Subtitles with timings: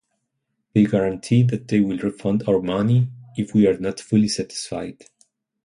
[0.73, 5.05] They guarantee that they will refund our money if we are not fully satisfied.